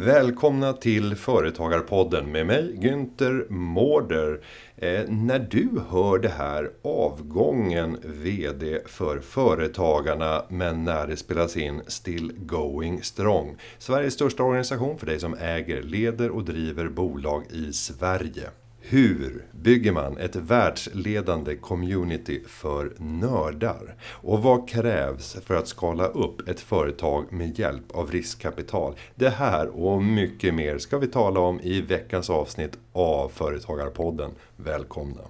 [0.00, 4.40] Välkomna till Företagarpodden med mig Günther Mårder.
[4.76, 11.82] Eh, när du hör det här avgången VD för Företagarna men när det spelas in
[11.86, 13.56] Still Going Strong.
[13.78, 18.50] Sveriges största organisation för dig som äger, leder och driver bolag i Sverige.
[18.90, 23.94] Hur bygger man ett världsledande community för nördar?
[24.02, 28.94] Och vad krävs för att skala upp ett företag med hjälp av riskkapital?
[29.14, 34.30] Det här och mycket mer ska vi tala om i veckans avsnitt av Företagarpodden.
[34.56, 35.22] Välkomna!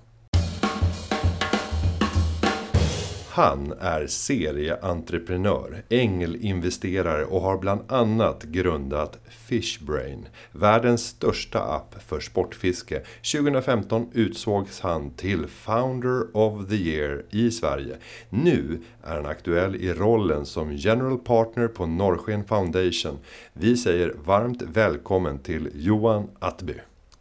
[3.39, 13.03] Han är serieentreprenör, ängelinvesterare och har bland annat grundat Fishbrain, världens största app för sportfiske.
[13.33, 17.97] 2015 utsågs han till Founder of the Year i Sverige.
[18.31, 23.19] Nu är han aktuell i rollen som General Partner på Norrsken Foundation.
[23.53, 26.75] Vi säger varmt välkommen till Johan Attby.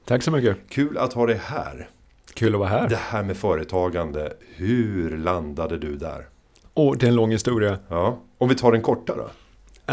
[0.05, 0.57] Tack så mycket.
[0.69, 1.89] Kul att ha dig här.
[2.37, 2.89] Kul att vara här.
[2.89, 6.25] Det här med företagande, hur landade du där?
[6.73, 7.77] Och det är en lång historia.
[7.89, 8.19] Ja.
[8.37, 9.29] Om vi tar den korta då?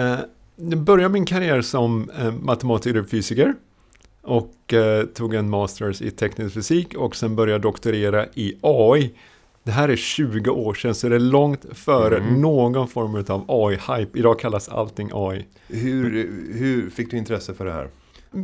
[0.01, 0.19] Eh,
[0.56, 3.55] jag började min karriär som eh, matematiker och fysiker.
[4.23, 9.14] Och eh, tog en masters i teknisk fysik och sen började jag doktorera i AI.
[9.62, 12.41] Det här är 20 år sedan så det är långt före Mm.
[12.41, 14.19] någon form av AI-hype.
[14.19, 15.47] Idag kallas allting AI.
[15.69, 16.11] Hur,
[16.58, 17.89] hur fick du intresse för det här?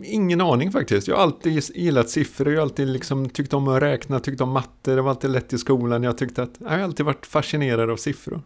[0.05, 1.08] Ingen aning faktiskt.
[1.08, 2.48] Jag har alltid gillat siffror.
[2.52, 4.94] Jag har alltid liksom tyckt om att räkna, tyckt om matte.
[4.94, 6.02] Det var alltid lätt i skolan.
[6.02, 8.42] Jag tyckte att jag har alltid varit fascinerad av siffror.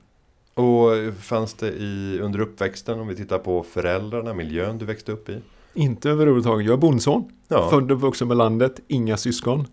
[0.54, 5.28] Och fanns det i, under uppväxten, om vi tittar på föräldrarna, miljön du växte upp
[5.28, 5.38] i?
[5.74, 6.66] Inte överhuvudtaget.
[6.66, 7.24] Jag är bondson.
[7.48, 7.70] Ja.
[7.70, 8.80] Född och vuxen på landet.
[8.88, 9.66] Inga syskon.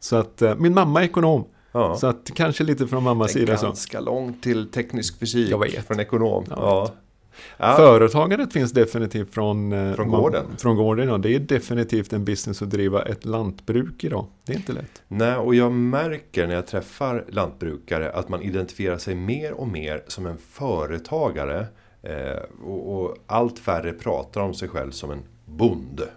[0.00, 1.44] Så att eh, min mamma är ekonom.
[1.72, 1.96] ja.
[1.96, 3.66] Så att kanske lite från mammas det är sida så.
[3.66, 5.86] ganska långt till teknisk fysik Jag vet.
[5.86, 6.44] från ekonom.
[6.48, 6.92] Jag Ja.
[7.56, 7.74] Ja.
[7.76, 10.44] Företagandet finns definitivt från, eh, Från man- gården.
[10.58, 11.18] Från gården, ja.
[11.18, 14.26] Det är definitivt en business att driva ett lantbruk idag.
[14.46, 15.02] Det är inte lätt.
[15.08, 20.02] Nej, och jag märker när jag träffar lantbrukare att man identifierar sig mer och mer
[20.06, 21.66] som en företagare.
[22.02, 26.08] Eh, och, och allt färre pratar om sig själv som en bonde.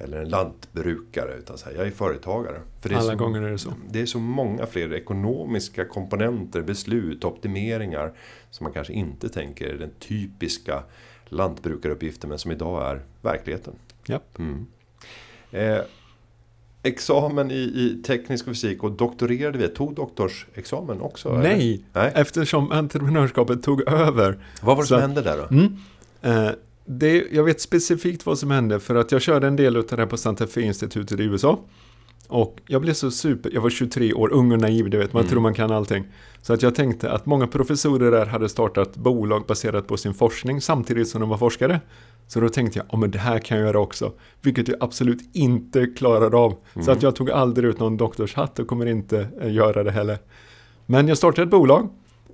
[0.00, 1.34] Eller en lantbrukare.
[1.38, 2.60] Utan säger jag är företagare.
[2.80, 3.72] För det är Alla så, gånger är det så.
[3.90, 8.12] Det är så många fler ekonomiska komponenter, beslut, optimeringar.
[8.50, 10.82] Som man kanske inte tänker är den typiska
[11.28, 12.28] lantbrukaruppgiften.
[12.30, 13.74] Men som idag är verkligheten.
[14.06, 14.38] Japp.
[14.38, 14.66] Mm.
[15.50, 15.78] Eh,
[16.82, 19.68] examen i, i teknisk fysik och doktorerade vi.
[19.68, 21.28] Tog doktorsexamen också?
[21.28, 21.42] eller?
[21.42, 22.12] Nej, Nej.
[22.14, 24.38] eftersom entreprenörskapet tog över.
[24.62, 25.54] Vad var det som Så- hände där då?
[25.56, 25.76] Mm.
[26.22, 26.52] Eh,
[26.98, 29.96] det, jag vet specifikt vad som hände för att jag körde en del av det
[29.96, 31.58] här på Santa Fe-institutet i USA.
[32.28, 35.20] Och jag blev så super, jag var 23 år, ung och naiv, du vet, man
[35.22, 35.30] Mm.
[35.30, 36.04] tror man kan allting.
[36.42, 40.60] Så att jag tänkte att många professorer där hade startat bolag baserat på sin forskning
[40.60, 41.80] samtidigt som de var forskare.
[42.28, 44.12] Så då tänkte jag, ja men det här kan jag göra också.
[44.42, 46.50] Vilket jag absolut inte klarade av.
[46.74, 46.92] Så Mm.
[46.92, 50.18] att jag tog aldrig ut någon doktorshatt och kommer inte eh, göra det heller.
[50.86, 51.88] Men jag startade ett bolag.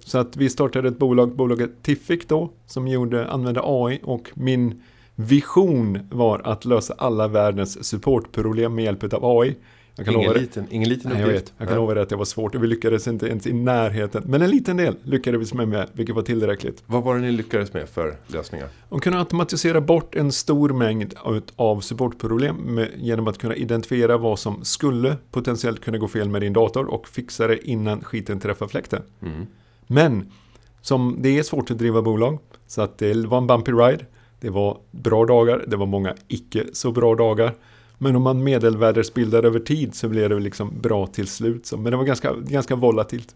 [0.04, 4.82] Så att vi startade ett bolag, bolaget Tiffic då, som gjorde, använde AI och min
[5.14, 9.56] vision var att lösa alla världens supportproblem med hjälp av AI.
[9.98, 11.46] Jag kan Ingen lova liten, ingen liten Nej, jag uppgift.
[11.46, 11.54] vet.
[11.58, 14.22] Jag kan lova dig att det var svårt och vi lyckades inte ens i närheten.
[14.26, 16.82] Men en liten del lyckades vi med, med vilket var tillräckligt.
[16.86, 18.68] Vad var det ni lyckades med för lösningar?
[18.88, 24.16] Och kunna automatisera bort en stor mängd av- av supportproblem med, genom att kunna identifiera
[24.16, 28.40] vad som skulle potentiellt kunna gå fel med din dator och fixa det innan skiten
[28.40, 29.02] träffar fläkten.
[29.22, 29.46] Mm.
[29.86, 30.32] Men
[30.80, 34.04] som det är svårt att driva bolag så att det var en bumpy ride.
[34.40, 37.54] Det var bra dagar, det var många icke så bra dagar.
[37.98, 41.72] Men om man medelvärdesbildar över tid så blev det liksom bra till slut.
[41.72, 43.34] Men det var ganska, ganska volatilt.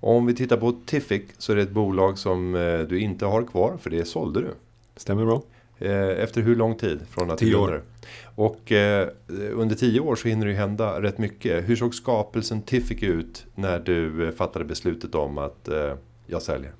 [0.00, 3.42] Om vi tittar på Tiffic så är det ett bolag som eh, du inte har
[3.42, 4.54] kvar för det sålde du.
[4.96, 5.42] Stämmer bra?
[5.84, 7.00] Eh, Efter hur lång tid?
[7.10, 7.82] Från att Tio år.
[8.34, 9.08] Och eh,
[9.52, 11.68] under tio år så hinner det ju hända rätt mycket.
[11.68, 15.92] Hur såg skapelsen Tiffic ut när du eh, fattade beslutet om att eh,
[16.26, 16.72] jag säljer?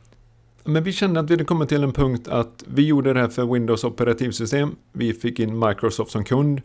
[0.65, 3.29] Men vi kände att vi hade kommit till en punkt att vi gjorde det här
[3.29, 4.77] för Windows operativsystem.
[4.93, 6.63] Vi fick in Microsoft som kund.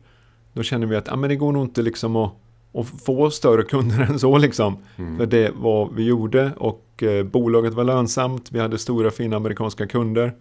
[0.54, 2.32] Då kände vi att ah, men det går nog inte liksom att,
[2.74, 4.78] att få större kunder än så liksom.
[4.98, 5.18] Mm.
[5.18, 8.52] För det var vi gjorde och eh, bolaget var lönsamt.
[8.52, 10.34] Vi hade stora fina amerikanska kunder.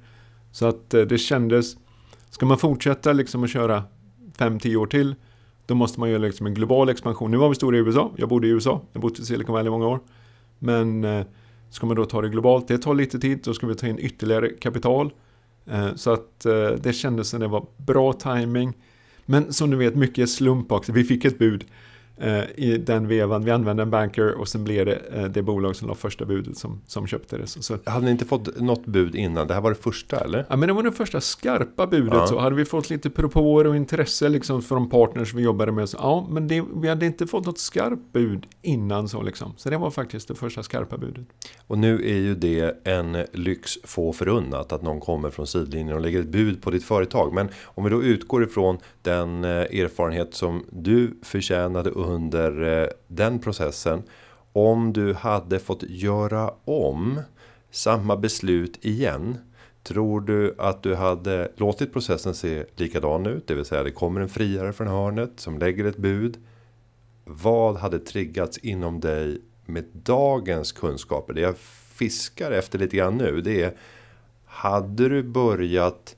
[0.53, 1.77] Så att eh, det kändes,
[2.37, 3.85] ska man fortsätta liksom att köra
[4.39, 5.15] 5-10 år till,
[5.67, 7.31] då måste man göra liksom en global expansion.
[7.31, 9.53] Nu var vi stora i USA, jag bodde i USA, jag har bott i Silicon
[9.53, 10.01] Valley i många år.
[10.59, 11.27] Men eh,
[11.71, 13.99] ska man då ta det globalt, det tar lite tid, då ska vi ta in
[13.99, 15.13] ytterligare kapital.
[15.67, 18.73] Eh, så att eh, det kändes som det var bra timing.
[19.27, 20.93] Men som du vet, mycket slump också.
[20.93, 21.65] Vi fick ett bud
[22.17, 23.45] eh, i den vevan.
[23.45, 26.57] Vi använde en banker och sen blev det eh, det bolag som la första budet
[26.57, 27.47] som, som köpte det.
[27.47, 29.47] Så, så, Hade ni inte fått något bud innan?
[29.47, 30.47] Det här var det första eller?
[30.49, 32.15] Ja, men det var det första skarpa budet.
[32.15, 32.27] Ja.
[32.27, 35.89] Så hade vi fått lite propåer och intresse liksom från partners vi jobbade med.
[35.89, 39.53] Så, ja, men det, vi hade inte fått något skarpt bud innan så liksom.
[39.57, 41.27] Så det var faktiskt det första skarpa budet.
[41.67, 46.01] Och nu är ju det en lyx få förunnat att någon kommer från sidlinjen och
[46.01, 47.33] lägger ett bud på ditt företag.
[47.33, 53.39] Men om vi då utgår ifrån den eh, erfarenhet som du förtjänade under eh, den
[53.39, 54.03] processen.
[54.53, 57.21] Om du hade fått göra om
[57.71, 59.39] samma beslut igen.
[59.83, 63.47] Tror du att du hade låtit processen se likadan ut?
[63.47, 66.37] Det vill säga det kommer en friare från hörnet som lägger ett bud.
[67.25, 71.35] Vad hade triggats inom dig med dagens kunskaper?
[71.35, 71.57] Det jag
[71.97, 73.77] fiskar efter lite grann nu det är
[74.45, 76.16] Hade du börjat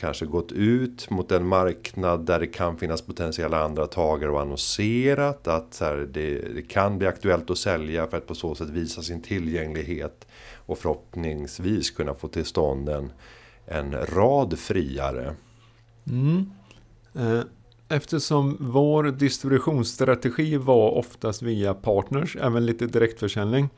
[0.00, 5.48] kanske gått ut mot en marknad där det kan finnas potentiella andra tagare och annonserat
[5.48, 8.70] att så här, det, det kan bli aktuellt att sälja för att på så sätt
[8.70, 13.12] visa sin tillgänglighet och förhoppningsvis kunna få till stånd en,
[13.66, 15.34] en rad friare.
[16.06, 16.50] Mm.
[17.14, 17.42] Eh,
[17.92, 23.68] Eftersom vår distributionsstrategi var oftast via partners, även lite direktförsäljning,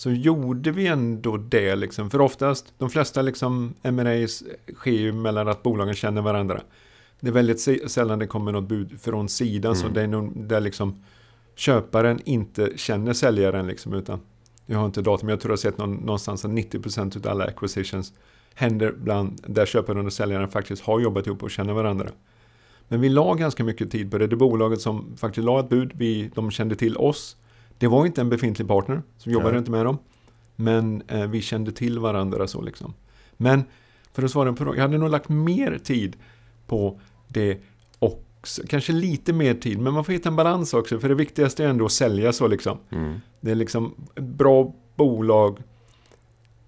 [0.00, 1.76] så gjorde vi ändå det.
[1.76, 2.10] Liksom.
[2.10, 4.42] För oftast, de flesta liksom M&As
[4.74, 6.60] sker ju mellan att bolagen känner varandra.
[7.20, 9.94] Det är väldigt sällan det kommer något bud från sidan, så Mm.
[9.94, 11.04] det är nog där liksom
[11.54, 13.66] köparen inte känner säljaren.
[13.66, 14.20] Liksom, utan
[14.66, 17.32] jag har inte datum, men jag tror jag har sett någon, någonstans att 90% av
[17.32, 18.12] alla acquisitions
[18.54, 22.10] händer bland där köparen och säljaren faktiskt har jobbat ihop och känner varandra.
[22.88, 24.26] Men vi la ganska mycket tid på det.
[24.26, 27.36] Det bolaget som faktiskt la ett bud, vi, de kände till oss.
[27.80, 29.58] Det var inte en befintlig partner, som jobbade Nej.
[29.58, 29.98] inte med dem.
[30.56, 32.94] Men eh, vi kände till varandra så liksom.
[33.32, 33.64] Men
[34.12, 36.16] för att svara på frågan, jag hade nog lagt mer tid
[36.66, 37.58] på det
[37.98, 38.62] också.
[38.68, 40.98] Kanske lite mer tid, men man får hitta en balans också.
[40.98, 42.78] För det viktigaste är ändå att sälja så liksom.
[42.90, 43.20] Mm.
[43.40, 45.58] Det är liksom ett bra bolag.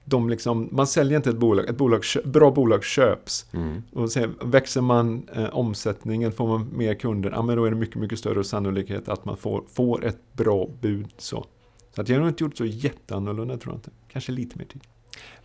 [0.05, 3.47] De liksom, man säljer inte ett bolag, ett bolag, bra bolag köps.
[3.53, 3.83] Mm.
[3.93, 7.77] Och sen växer man eh, omsättningen, får man mer kunder, ja men då är det
[7.77, 11.09] mycket, mycket större sannolikhet att man får, får ett bra bud.
[11.19, 11.47] Så,
[11.95, 13.91] så att jag har nog inte gjort så jätteannorlunda tror jag inte.
[14.09, 14.83] Kanske lite mer tid.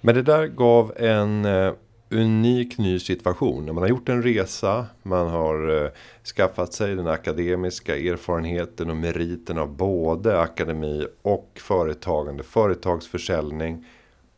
[0.01, 1.73] Men det där gav en eh,
[2.09, 3.65] unik ny situation.
[3.65, 5.89] När man har gjort en resa, man har eh,
[6.35, 13.85] skaffat sig den akademiska erfarenheten och meriten av både akademi och företagande, företagsförsäljning.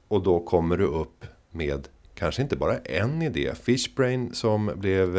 [0.09, 3.53] Och då kommer du upp med kanske inte bara en idé.
[3.63, 5.17] Fishbrain som blev,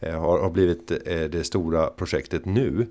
[0.00, 2.86] eh, har, blivit eh, det stora projektet nu.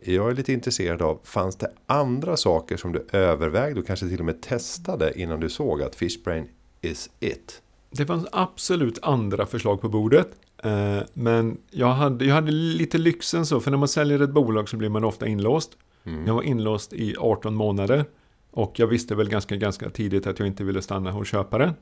[0.00, 4.18] Jag är lite intresserad av, fanns det andra saker som du övervägde och kanske till
[4.18, 6.48] och med testade innan du såg att Fishbrain
[6.80, 7.62] is it?
[7.90, 10.28] Det fanns absolut andra förslag på bordet.
[10.64, 14.68] Eh, men jag hade, jag hade lite lyxen så, för när man säljer ett bolag
[14.68, 15.70] så blir man ofta inlåst.
[16.04, 16.26] Mm.
[16.26, 18.04] Jag var inlåst i 18 månader.
[18.52, 21.72] Och jag visste väl ganska, ganska tidigt att jag inte ville stanna hos köparen.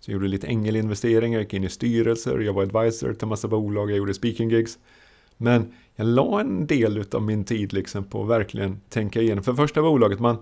[0.00, 3.90] Så jag gjorde lite ängelinvesteringar, gick in i styrelser, jag var advisor till massa bolag,
[3.90, 4.78] jag gjorde speaking gigs.
[5.36, 9.44] Men jag la en del av min tid liksom på att verkligen tänka igenom.
[9.44, 10.36] För första bolaget, man,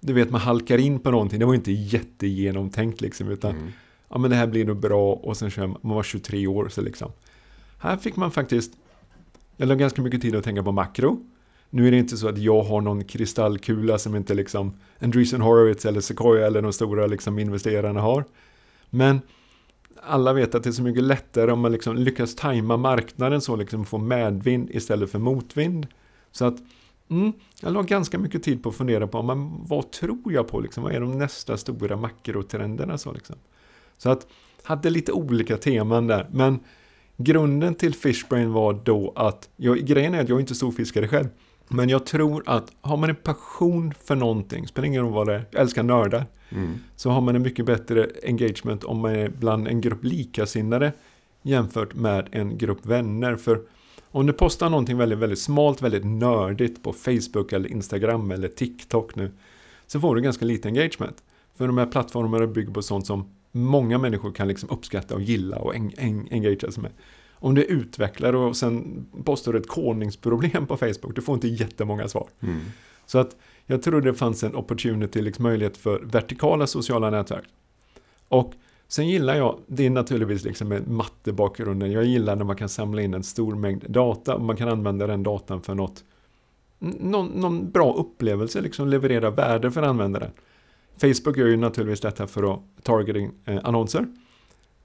[0.00, 3.28] du vet man halkar in på någonting, det var inte jättegenomtänkt liksom.
[3.28, 3.72] Utan Mm.
[4.08, 6.68] ja men det här blir nog bra och sen kör man, man var 23 år
[6.68, 7.12] så liksom.
[7.78, 8.72] Här fick man faktiskt,
[9.56, 11.26] jag la ganska mycket tid att tänka på makro.
[11.74, 15.84] Nu är det inte så att jag har någon kristallkula som inte liksom Andreessen Horowitz
[15.84, 18.24] eller Sequoia eller de stora liksom investerarna har.
[18.90, 19.20] Men
[20.02, 23.56] alla vet att det är så mycket lättare om man liksom lyckas tajma marknaden så
[23.56, 25.86] liksom få medvind istället för motvind.
[26.32, 26.56] Så att
[27.10, 30.60] mm, jag la ganska mycket tid på att fundera på men vad tror jag på
[30.60, 30.82] liksom?
[30.82, 33.36] Vad är de nästa stora makrotrenderna så liksom?
[33.98, 34.26] Så att
[34.62, 36.28] hade lite olika teman där.
[36.32, 36.60] Men
[37.16, 41.28] grunden till Fishbrain var då att, jag, grejen är att jag är inte storfiskare själv.
[41.68, 45.34] Men jag tror att har man en passion för någonting, spelar ingen roll vad det
[45.34, 46.78] är, jag älskar nördar, Mm.
[46.96, 50.92] så har man en mycket bättre engagement om man är bland en grupp likasinnade
[51.42, 53.36] jämfört med en grupp vänner.
[53.36, 53.60] För
[54.10, 59.16] om du postar någonting väldigt, väldigt smalt, väldigt nördigt på Facebook eller Instagram eller TikTok
[59.16, 59.32] nu,
[59.86, 61.22] så får du ganska lite engagement.
[61.56, 65.58] För de här plattformarna bygger på sånt som många människor kan liksom uppskatta och gilla
[65.58, 66.92] och en, en, engagera sig med.
[67.44, 71.48] Om du är utvecklare och sen postar du ett kodningsproblem på Facebook, du får inte
[71.48, 72.28] jättemånga svar.
[72.40, 72.60] Mm.
[73.06, 73.36] Så att
[73.66, 77.44] jag tror det fanns en opportunity, liksom möjlighet för vertikala sociala nätverk.
[78.28, 78.52] Och
[78.88, 83.14] sen gillar jag, det är naturligtvis liksom mattebakgrunden, jag gillar när man kan samla in
[83.14, 86.04] en stor mängd data och man kan använda den datan för något,
[86.78, 90.30] någon, någon bra upplevelse, liksom leverera värde för användaren.
[90.96, 94.06] Facebook gör ju naturligtvis detta för att targeting eh, annonser.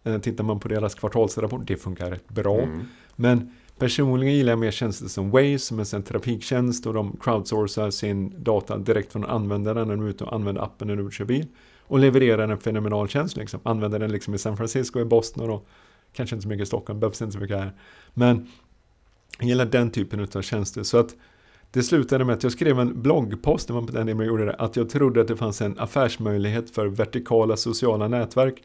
[0.03, 2.61] Eh, tittar man på deras kvartalsrapport, det funkar rätt bra.
[2.61, 2.85] Mm.
[3.15, 7.89] Men Personligen gillar jag mer tjänster som Waze som är en trafiktjänst och de crowdsourcar
[7.89, 11.25] sin data direkt från användaren när de är ute och använder appen när de kör
[11.25, 11.47] bil.
[11.81, 13.59] Och levererar en fenomenal tjänst liksom.
[13.63, 15.67] Använder den liksom i San Francisco, i Boston och
[16.13, 17.73] kanske inte så mycket i Stockholm, behövs inte så mycket här.
[18.13, 18.47] Men
[19.39, 20.83] jag gillar den typen av tjänster.
[20.83, 21.15] Så att
[21.71, 24.53] det slutade med att jag skrev en bloggpost, det var på den jag gjorde det,
[24.53, 28.63] att jag trodde att det fanns en affärsmöjlighet för vertikala sociala nätverk.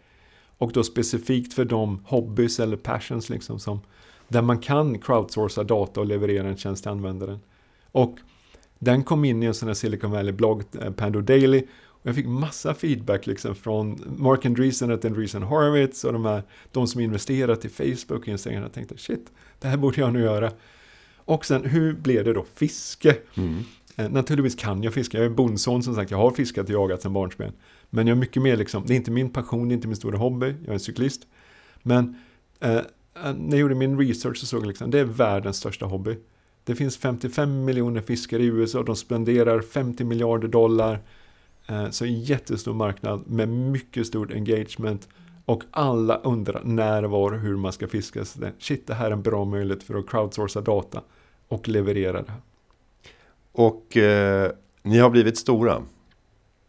[0.58, 3.80] Och då specifikt för de hobbys eller passions liksom som
[4.28, 7.38] där man kan crowdsourca data och leverera en tjänst till användaren.
[7.92, 8.18] Och
[8.78, 11.62] den kom in i en sån här Silicon Valley-blogg, eh, Pando Daily.
[11.82, 16.42] Och jag fick massa feedback liksom från Mark Andreessen och Andreessen Horowitz och de här,
[16.72, 18.62] de som investerat i Facebook och Instagram.
[18.62, 20.52] Jag tänkte shit, det här borde jag nu göra.
[21.16, 23.16] Och sen hur blev det då fiske?
[23.34, 23.64] Mm.
[23.96, 27.02] Eh, naturligtvis kan jag fiska, jag är bondson som sagt, jag har fiskat och jagat
[27.02, 27.52] sedan barnsben.
[27.94, 29.96] Men jag är mycket mer liksom, det är inte min passion, det är inte min
[29.96, 31.26] stora hobby, jag är en cyklist.
[31.82, 32.16] Men
[32.60, 32.82] eh, eh
[33.14, 36.16] när jag gjorde min research så såg jag liksom, det är världens största hobby.
[36.64, 41.02] Det finns 55 miljoner fiskare i USA, de spenderar 50 miljarder dollar.
[41.66, 45.08] Eh, så en jättestor marknad med mycket stort engagement.
[45.44, 48.24] Och alla undrar när, var och hur man ska fiska.
[48.24, 51.02] Så det, shit, det här är en bra möjlighet för att crowdsourca data
[51.48, 52.32] och leverera det.
[53.52, 54.50] Och eh,
[54.82, 55.82] ni har blivit stora.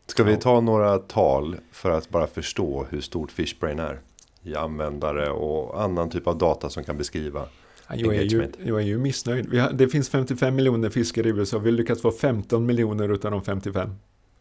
[0.07, 4.01] Ska vi ta några tal för att bara förstå hur stort Fishbrain är?
[4.45, 7.47] i användare och annan typ av data som kan beskriva
[7.89, 9.59] jag är, ju, jag är ju missnöjd.
[9.59, 11.57] Har, det finns 55 miljoner fiskare i USA.
[11.57, 13.89] Vi lyckats få 15 miljoner utav de 55.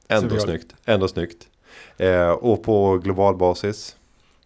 [0.09, 0.75] Ändå snyggt.
[0.85, 1.49] Ändå snyggt.
[1.97, 3.97] Eh, och på global basis?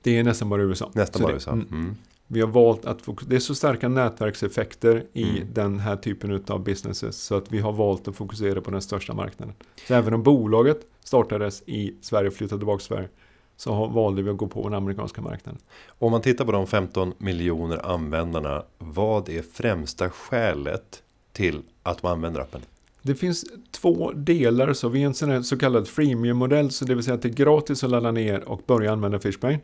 [0.02, 0.90] Det är nästan bara USA.
[0.94, 1.50] Nästan bara det, USA.
[1.50, 1.66] Mm.
[1.70, 1.96] Mm.
[2.26, 3.30] Vi har valt att fokusera.
[3.30, 5.48] Det är så starka nätverkseffekter i mm.
[5.52, 7.22] den här typen av businesses.
[7.22, 9.54] Så att vi har valt att fokusera på den största marknaden.
[9.88, 13.08] Så även om bolaget startades i Sverige och flyttade tillbaka till Sverige
[13.56, 15.60] så valde vi att gå på den amerikanska marknaden.
[15.88, 22.12] Om man tittar på de 15 miljoner användarna, vad är främsta skälet till att man
[22.12, 22.60] använder appen?
[23.02, 27.14] Det finns två delar, så vi är en så kallad freemium-modell, så det vill säga
[27.14, 29.58] att det är gratis att ladda ner och börja använda Fishbrain.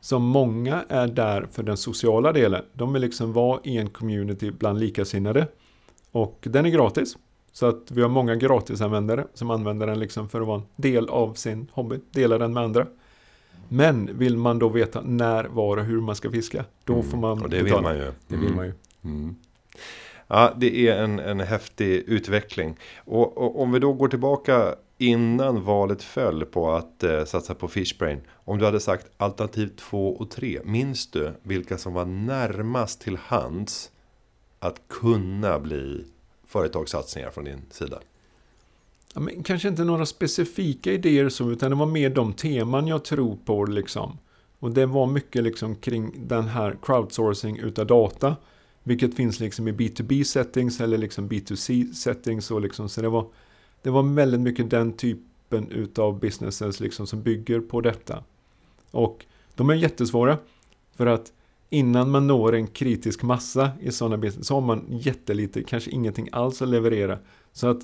[0.00, 2.64] Så många är där för den sociala delen.
[2.72, 5.46] De vill liksom vara i en community bland likasinnade.
[6.12, 7.16] Och den är gratis.
[7.58, 11.08] Så att vi har många gratisanvändare som använder den liksom för att vara en del
[11.08, 12.86] av sin hobby, dela den med andra.
[13.68, 17.06] Men vill man då veta när, var och hur man ska fiska, då mm.
[17.06, 17.92] får man Och det betala.
[17.92, 18.12] vill man ju.
[18.28, 18.72] Det vill man ju.
[19.04, 19.16] Mm.
[19.16, 19.36] mm.
[20.26, 22.76] Ja, det är en, en häftig utveckling.
[23.04, 27.68] Och, och, om vi då går tillbaka innan valet föll på att eh, satsa på
[27.68, 28.20] Fishbrain.
[28.30, 30.60] Om du hade sagt alternativ 2 och 3.
[30.64, 33.90] Minns du vilka som var närmast till hands
[34.58, 36.04] att kunna bli
[36.48, 38.00] företagssatsningar från din sida?
[39.14, 43.04] ja, men kanske inte några specifika idéer så, utan det var mer de teman jag
[43.04, 44.18] tror på liksom.
[44.58, 48.36] Och det var mycket liksom kring den här crowdsourcing utav data.
[48.82, 52.50] Vilket finns liksom i B2B settings eller liksom B2C settings.
[52.50, 53.26] Liksom, så det var,
[53.82, 58.24] det var väldigt mycket den typen utav businesses liksom som bygger på detta.
[58.90, 59.24] Och
[59.54, 60.38] de är jättesvåra.
[60.96, 61.32] För att
[61.70, 66.28] innan man når en kritisk massa i sådana business så har man jättelite, kanske ingenting
[66.32, 67.18] alls att leverera.
[67.52, 67.80] Så att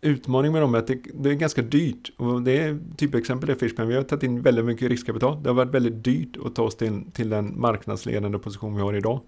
[0.00, 2.12] utmaningen med dem är att det, det, är ganska dyrt.
[2.16, 3.88] Och det är typexempel är Fishman.
[3.88, 5.42] Vi har tagit in väldigt mycket riskkapital.
[5.42, 8.94] Det har varit väldigt dyrt att ta oss till, till den marknadsledande position vi har
[8.94, 9.20] idag.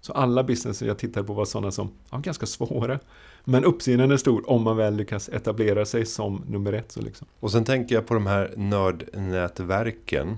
[0.00, 2.98] Så alla business jag tittar på var sådana som var ganska svåra.
[3.44, 6.92] Men uppsidan är stor om man väl lyckas etablera sig som nummer ett.
[6.92, 7.26] Så liksom.
[7.40, 10.36] Och sen tänker jag på de här nördnätverken.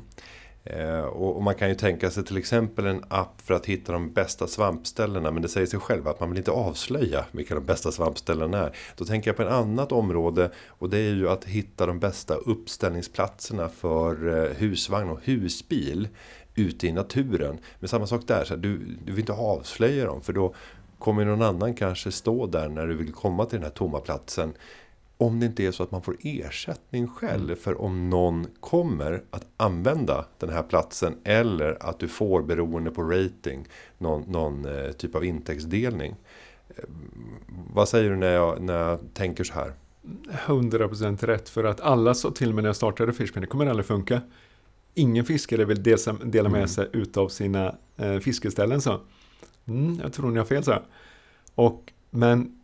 [0.65, 4.13] Eh, och man kan ju tänka sig till exempel en app för att hitta de
[4.13, 5.31] bästa svampställena.
[5.31, 8.77] Men det säger sig själv att man vill inte avslöja vilka de bästa svampställena är.
[8.97, 10.51] Då tänker jag på ett annat område.
[10.69, 16.09] Och det är ju att hitta de bästa uppställningsplatserna för eh, husvagn och husbil.
[16.55, 17.59] Ute i naturen.
[17.79, 20.21] Men samma sak där, så här, du, du vill inte avslöja dem.
[20.21, 20.55] För då
[20.99, 24.53] kommer någon annan kanske stå där när du vill komma till den här tomma platsen.
[25.21, 27.57] Om det inte är så att man får ersättning själv mm.
[27.57, 31.15] för om någon kommer att använda den här platsen.
[31.25, 33.67] Eller att du får beroende på rating
[33.99, 36.15] någon, någon eh, typ av intäktsdelning.
[36.69, 36.85] Eh,
[37.73, 39.73] vad säger du när jag, när jag tänker så här?
[40.47, 43.87] 100% rätt för att alla sa till mig när jag startade Fishman, det kommer aldrig
[43.87, 44.21] funka.
[44.95, 46.69] Ingen fiskare vill dela med mm.
[46.69, 49.01] sig utav sina eh, fiskeställen så.
[49.67, 50.79] Mm, jag tror ni har fel så.
[51.55, 52.58] Och, men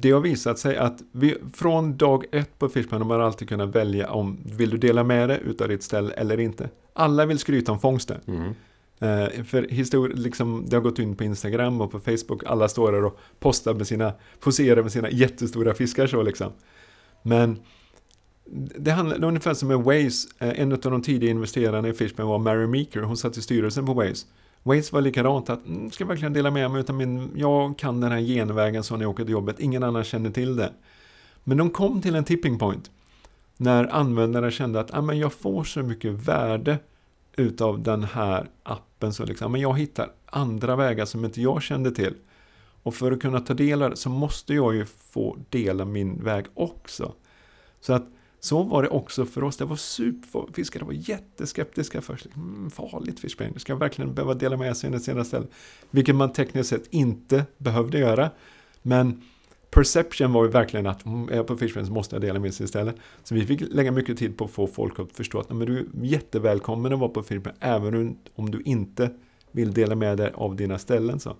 [0.00, 3.74] det har visat sig att vi, från dag ett på Fishman har man alltid kunnat
[3.74, 6.70] välja om vill du dela med dig utav ditt ställe eller inte.
[6.92, 8.20] Alla vill skryta om fångsten.
[8.26, 8.42] Mm.
[8.42, 12.44] Uh, för histori- liksom, det har gått in på Instagram och på Facebook.
[12.46, 16.52] Alla står där och postar med sina, poserar med sina jättestora fiskar så liksom.
[17.22, 17.58] Men
[18.78, 20.28] det handlar ungefär som med Waze.
[20.42, 23.00] Uh, en av de tidiga investerarna i Fishman var Mary Meeker.
[23.00, 24.26] Hon satt i styrelsen på Waze.
[24.66, 28.00] Waze var likadant, att mm, ska jag verkligen dela med mig utan min, jag kan
[28.00, 30.72] den här genvägen så när jag åker till jobbet, ingen annan känner till det.
[31.44, 32.90] Men de kom till en tipping point
[33.56, 36.78] när användarna kände att ah, men jag får så mycket värde
[37.36, 41.62] utav den här appen så liksom, ah, men jag hittar andra vägar som inte jag
[41.62, 42.14] kände till.
[42.82, 46.24] Och för att kunna ta del av det så måste jag ju få dela min
[46.24, 47.12] väg också.
[47.80, 48.06] Så att
[48.46, 49.56] så var det också för oss.
[49.56, 52.24] Det var super, fiskare var jätteskeptiska först.
[52.24, 55.48] Liksom, mm, farligt Fishbrain, ska jag verkligen behöva dela med sig i senare ställen?
[55.90, 58.30] Vilket man tekniskt sett inte behövde göra.
[58.82, 59.22] Men
[59.70, 62.38] perception var ju verkligen att mm, om jag är på Fishbane så måste jag dela
[62.38, 62.96] med sig istället.
[63.24, 65.78] Så vi fick lägga mycket tid på att få folk att förstå att men du
[65.78, 69.10] är jättevälkommen att vara på Fishbane även om du inte
[69.50, 71.20] vill dela med dig av dina ställen.
[71.20, 71.36] Så.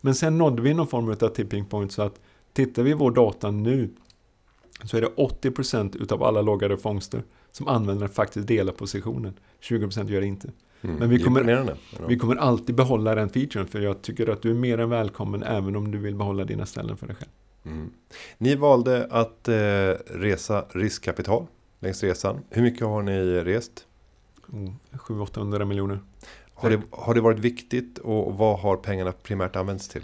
[0.00, 2.20] Men sen nådde vi någon form av tipping point så att
[2.52, 3.90] tittar vi vår data nu
[4.84, 7.22] så är det 80% utav alla loggade fångster
[7.52, 9.34] som användaren faktiskt delar positionen.
[9.62, 10.48] 20% gör det inte.
[10.82, 11.76] Mm, Men vi kommer,
[12.08, 15.42] vi kommer alltid behålla den featuren för jag tycker att du är mer än välkommen
[15.42, 17.30] även om du vill behålla dina ställen för dig själv.
[17.64, 17.90] Mm.
[18.38, 19.54] Ni valde att eh,
[20.06, 21.46] resa riskkapital
[21.80, 22.38] längs resan.
[22.50, 23.86] Hur mycket har ni rest?
[24.52, 26.00] Mm, 700-800 miljoner.
[26.54, 30.02] Har det, har det varit viktigt och vad har pengarna primärt använts till?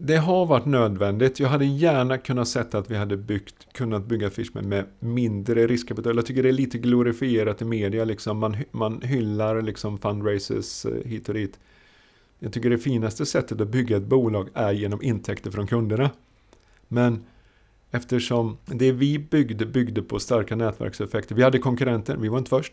[0.00, 1.40] Det har varit nödvändigt.
[1.40, 6.16] Jag hade gärna kunnat sett att vi hade byggt, kunnat bygga Fishman med mindre riskkapital.
[6.16, 8.04] Jag tycker det är lite glorifierat i media.
[8.04, 8.38] Liksom.
[8.38, 11.58] Man, man hyllar liksom fundraisers eh, hit och dit.
[12.38, 16.10] Jag tycker det finaste sättet att bygga ett bolag är genom intäkter från kunderna.
[16.88, 17.24] Men
[17.90, 21.34] eftersom det vi byggde byggde på starka nätverkseffekter.
[21.34, 22.72] Vi hade konkurrenter, vi var inte först.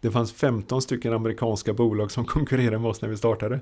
[0.00, 3.60] Det fanns 15 stycken amerikanska bolag som konkurrerade med oss när vi startade.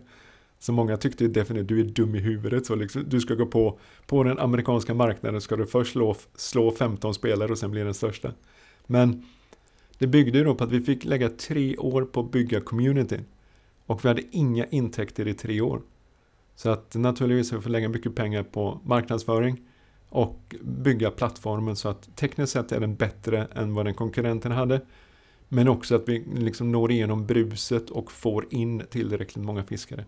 [0.58, 2.66] Så många tyckte ju definitivt du är dum i huvudet.
[2.66, 6.70] Så liksom, du ska gå på, på den amerikanska marknaden ska du först slå, slå
[6.70, 8.32] 15 spelare och sen bli den största.
[8.86, 9.26] Men
[9.98, 13.24] det byggde ju då på att vi fick lägga tre år på att bygga communityn.
[13.86, 15.82] Och vi hade inga intäkter i tre år.
[16.56, 19.60] Så att naturligtvis har vi fått lägga mycket pengar på marknadsföring
[20.08, 24.80] och bygga plattformen så att tekniskt sett är den bättre än vad den konkurrenten hade.
[25.48, 30.04] Men också att vi liksom når igenom bruset och får in tillräckligt många fiskare.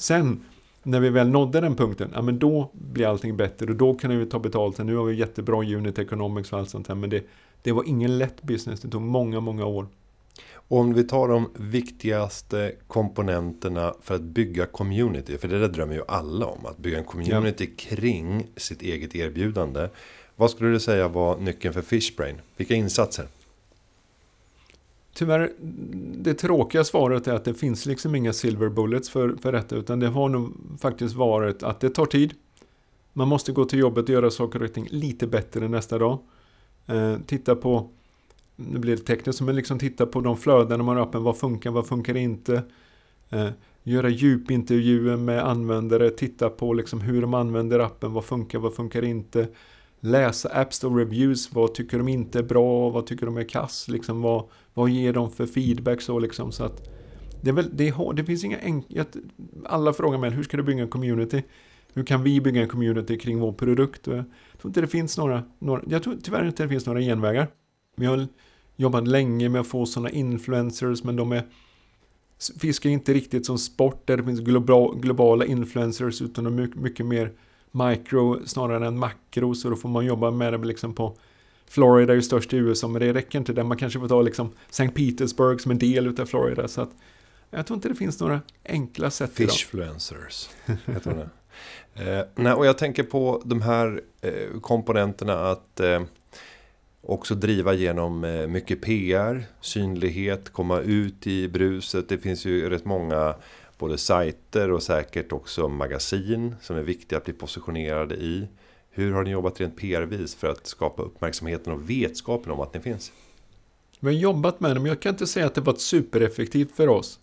[0.00, 0.44] Sen
[0.82, 4.18] när vi väl nådde den punkten, ja men då blir allting bättre och då kan
[4.18, 4.78] vi ta betalt.
[4.78, 7.24] Nu har vi jättebra unit economics och allt sånt här men det,
[7.62, 9.86] det var ingen lätt business, det tog många, många år.
[10.52, 15.94] Och om vi tar de viktigaste komponenterna för att bygga community, för det där drömmer
[15.94, 17.96] ju alla om, att bygga en community ja.
[17.96, 19.88] kring sitt eget erbjudande.
[20.36, 22.40] Vad skulle du säga var nyckeln för Fishbrain?
[22.56, 23.26] Vilka insatser?
[25.12, 25.52] Tyvärr,
[26.16, 30.00] det tråkiga svaret är att det finns liksom inga silver bullets för, för detta, utan
[30.00, 32.34] det har nog faktiskt varit att det tar tid.
[33.12, 36.18] Man måste gå till jobbet och göra saker och ting lite bättre nästa dag.
[36.86, 37.88] Eh, titta på,
[38.56, 41.70] nu blir det tekniskt, men liksom titta på de flöden man har öppen, vad funkar,
[41.70, 42.62] vad funkar inte?
[43.30, 43.48] Eh,
[43.82, 49.04] göra djupintervjuer med användare, titta på liksom hur de använder appen, vad funkar, vad funkar
[49.04, 49.48] inte?
[50.00, 53.88] Läsa App Store Reviews, vad tycker de inte är bra, vad tycker de är kass,
[53.88, 56.88] liksom vad, vad ger de för feedback så liksom så att
[57.40, 59.04] det, är väl, det, är, det finns inga enkla,
[59.64, 61.42] alla frågar mig hur ska du bygga en community?
[61.94, 64.06] Hur kan vi bygga en community kring vår produkt?
[64.06, 64.24] Jag
[64.60, 67.48] tror inte det finns några, några jag tror tyvärr inte det finns några genvägar.
[67.96, 68.26] Vi har
[68.76, 71.46] jobbat länge med att få sådana influencers men de är
[72.58, 74.40] fiskar inte riktigt som sport där det finns
[75.00, 77.32] globala influencers utan de är mycket mer
[77.72, 81.16] micro snarare än makro så då får man jobba med det liksom på
[81.66, 83.62] Florida är ju störst i USA men det räcker inte där.
[83.62, 84.88] Man kanske får ta liksom St.
[84.88, 86.68] Petersburg som en del utav Florida.
[86.68, 86.90] Så att
[87.50, 90.50] jag tror inte det finns några enkla sätt Fishfluencers
[90.86, 91.28] heter det.
[92.18, 96.02] eh, nej, och jag tänker på de här eh, komponenterna att eh,
[97.02, 102.08] också driva genom eh, mycket PR, synlighet, komma ut i bruset.
[102.08, 103.34] Det finns ju rätt många
[103.80, 108.48] både sajter och säkert också magasin som är viktiga att bli positionerade i.
[108.90, 112.80] Hur har ni jobbat rent PR-vis för att skapa uppmärksamheten och vetskapen om att ni
[112.80, 113.12] finns?
[114.00, 116.88] Vi har jobbat med det, men jag kan inte säga att det varit supereffektivt för
[116.88, 117.20] oss.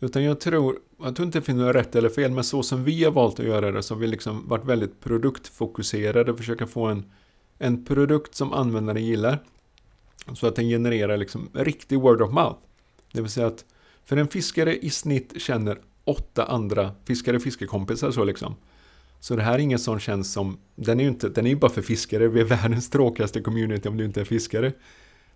[0.00, 2.84] Utan jag tror, jag tror inte det finns något rätt eller fel, men så som
[2.84, 6.66] vi har valt att göra det så har vi liksom varit väldigt produktfokuserade och försöka
[6.66, 7.04] få en,
[7.58, 9.38] en produkt som användaren gillar.
[10.34, 12.58] Så att den genererar liksom riktig word of mouth.
[13.12, 13.64] Det vill säga att
[14.04, 18.54] för en fiskare i snitt känner åtta andra fiskare fiskekompisar så liksom.
[19.20, 21.56] Så det här är inget som känns som, den är ju inte, den är ju
[21.56, 24.72] bara för fiskare, vi är världens tråkigaste community om du inte är fiskare.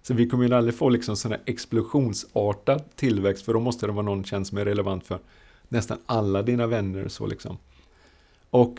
[0.03, 3.93] Så vi kommer ju aldrig få liksom sån här explosionsartad tillväxt, för då måste det
[3.93, 5.19] vara någon tjänst som är relevant för
[5.69, 7.59] nästan alla dina vänner så liksom.
[8.51, 8.79] Och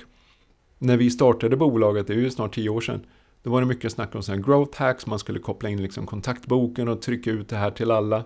[0.78, 3.06] när vi startade bolaget, det är ju snart tio år sedan,
[3.44, 6.88] då var det mycket snack om sån growth hacks, man skulle koppla in liksom kontaktboken
[6.88, 8.24] och trycka ut det här till alla.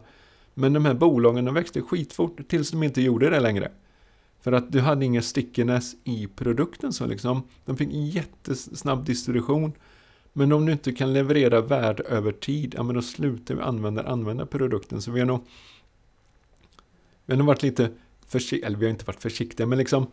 [0.54, 3.72] Men de här bolagen de växte skitfort tills de inte gjorde det längre.
[4.42, 7.44] För att du hade ingen stickiness i produkten så liksom.
[7.66, 9.74] De fick jättesnabb distribution.
[10.34, 14.04] Men om du inte kan leverera värde över tid, ja men då slutar vi använda,
[14.04, 15.02] använda produkten.
[15.02, 15.46] Så vi har nog,
[17.26, 17.92] vi har nog varit lite
[18.28, 20.08] försiktiga, eller vi har inte varit försiktiga, men liksom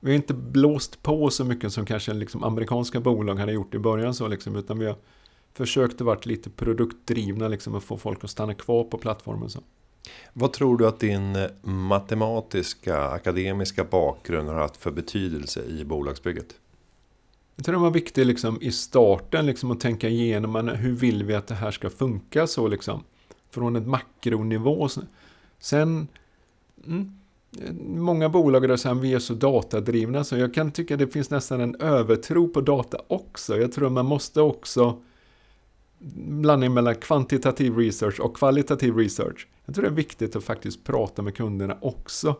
[0.00, 3.78] vi har inte blåst på så mycket som kanske liksom amerikanska bolag hade gjort i
[3.78, 4.96] början så liksom, utan vi har
[5.54, 9.50] försökt att vara lite produktdrivna liksom och få folk att stanna kvar på plattformen.
[9.50, 9.60] Så.
[10.32, 16.54] Vad tror du att din matematiska, akademiska bakgrund har haft för betydelse i bolagsbygget?
[17.56, 21.34] Jag tror det var viktigt liksom, i starten liksom, att tänka igenom hur vill vi
[21.34, 23.04] att det här ska funka så liksom.
[23.50, 24.88] Från ett makronivå.
[25.58, 26.08] Sen,
[26.86, 27.18] mm,
[27.84, 31.30] många bolag är så här, vi är så datadrivna så jag kan tycka det finns
[31.30, 33.56] nästan en övertro på data också.
[33.56, 34.98] Jag tror man måste också
[36.16, 39.46] blandning mellan kvantitativ research och kvalitativ research.
[39.64, 42.36] Jag tror det är viktigt att faktiskt prata med kunderna också.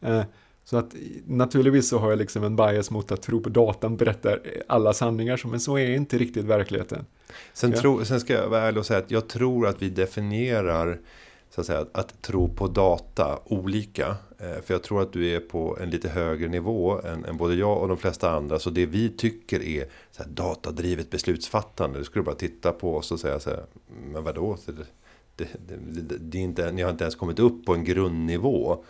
[0.00, 0.22] Eh,
[0.64, 0.94] så att
[1.26, 5.40] naturligtvis så har jag liksom en bias mot att tro på datan berättar alla sanningar,
[5.46, 7.06] men så är inte riktigt verkligheten.
[7.52, 7.80] Sen, ja.
[7.80, 11.00] tro, sen ska jag vara ärlig och säga att jag tror att vi definierar
[11.50, 14.16] så att, säga, att tro på data olika.
[14.40, 17.54] Eh, för jag tror att du är på en lite högre nivå än, än både
[17.54, 18.58] jag och de flesta andra.
[18.58, 21.98] Så det vi tycker är så här, datadrivet beslutsfattande.
[21.98, 23.64] Du skulle bara titta på oss och säga så här,
[24.12, 24.56] men vadå?
[24.66, 24.72] Det,
[25.36, 28.84] det, det, det, är inte, ni har inte ens kommit upp på en grundnivå.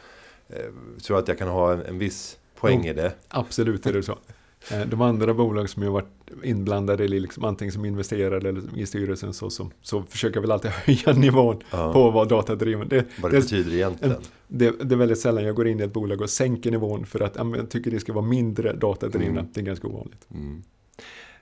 [0.47, 0.71] Jag eh,
[1.03, 3.13] tror att jag kan ha en, en viss poäng jo, i det.
[3.29, 4.19] Absolut är det så.
[4.71, 6.09] Eh, de andra bolag som jag varit
[6.43, 10.51] inblandade i, liksom, antingen som investerare eller i styrelsen, så, så, så försöker jag väl
[10.51, 11.93] alltid höja nivån ja.
[11.93, 14.17] på vad datadriven det, vad det, det betyder egentligen.
[14.49, 17.21] Det, det, är väldigt sällan jag går in i ett bolag och sänker nivån för
[17.21, 19.41] att jag tycker det ska vara mindre datadrivna.
[19.41, 19.53] Mm.
[19.53, 20.27] Det är ganska ovanligt.
[20.35, 20.63] Mm.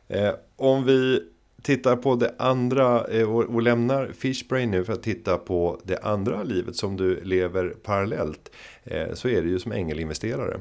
[0.08, 1.22] Eh, om vi
[1.62, 5.98] tittar på det andra eh, och, och lämnar Fishbrain nu för att titta på det
[5.98, 8.50] andra livet som du lever parallellt.
[8.84, 10.60] Eh, så är det ju som ängelinvesterare.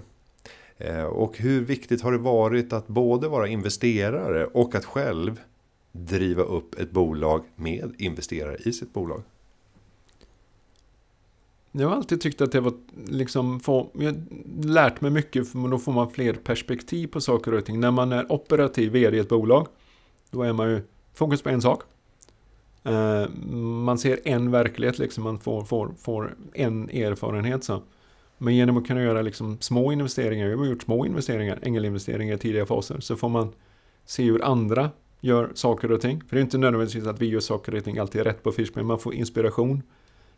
[0.77, 5.39] Eh, och hur viktigt har det varit att både vara investerare och att själv
[5.91, 9.23] driva upp ett bolag med investerare i sitt bolag?
[11.71, 12.73] Jag har alltid tyckt att det var
[13.07, 17.53] liksom, få, jag har lärt mig mycket för då får man fler perspektiv på saker
[17.53, 17.79] och ting.
[17.79, 19.67] När man är operativ vd i ett bolag,
[20.31, 20.81] då är man ju
[21.13, 21.83] fokus på en sak.
[22.83, 27.63] Eh, man ser en verklighet, liksom, man får, får, får en erfarenhet.
[27.63, 27.81] Så.
[28.37, 32.37] Men genom att kunna göra liksom små investeringar, vi har gjort små investeringar, ängelinvesteringar i
[32.37, 33.53] tidiga faser, så får man
[34.05, 36.21] se hur andra gör saker och ting.
[36.27, 38.71] För det är inte nödvändigtvis att vi gör saker och ting alltid rätt på Fish,
[38.73, 39.83] men man får inspiration.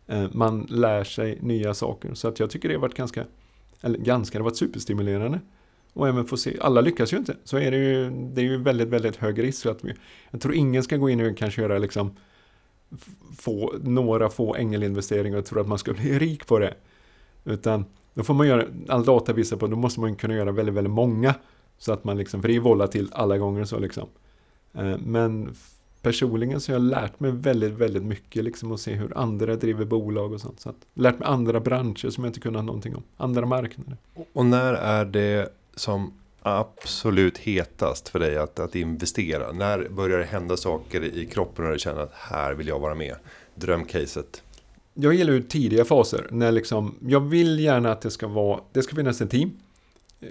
[0.08, 2.14] Eh, man lär sig nya saker.
[2.14, 3.26] Så att jag tycker det har varit ganska,
[3.82, 5.40] eller ganska, det har varit superstimulerande.
[5.94, 7.36] Och även få se, alla lyckas ju inte.
[7.44, 9.62] Så är det ju, det är ju väldigt, väldigt hög risk.
[9.62, 9.94] Så att vi,
[10.32, 12.16] jag tror ingen ska gå in och kanske göra liksom
[13.38, 16.74] få, några få ängelinvesteringar och tro att man ska bli rik på det.
[17.50, 20.76] Utan då får man göra, all data visar på, då måste man kunna göra väldigt,
[20.76, 21.36] väldigt många.
[21.78, 24.08] Så att man liksom, för det är volatilt alla gånger så liksom.
[24.74, 25.56] Eh, men
[26.02, 29.86] personligen så har jag lärt mig väldigt, väldigt mycket liksom att se hur andra driver
[29.86, 30.60] bolag och sånt.
[30.60, 33.04] Så att, lärt mig andra branscher som jag inte kunnat någonting om.
[33.18, 33.98] Andra marknader.
[34.34, 39.52] Och när är det som absolut hetast för dig att, att investera?
[39.52, 42.96] När börjar det hända saker i kroppen och du känner att här vill jag vara
[42.96, 43.16] med?
[43.56, 44.44] Drömcaset
[44.93, 46.28] jag gillar ju tidiga faser.
[46.32, 49.52] När liksom, jag vill gärna att det ska vara, det ska finnas ett team.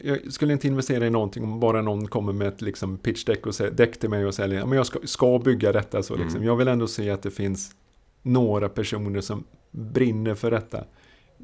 [0.02, 3.46] Jag skulle inte investera i någonting om bara någon kommer med ett liksom pitch deck,
[3.46, 6.02] och deck till mig och säger att jag ska, ska bygga detta.
[6.02, 6.36] Så liksom.
[6.36, 6.46] Mm.
[6.46, 7.70] Jag vill ändå se att det finns
[8.22, 10.84] några personer som brinner för detta.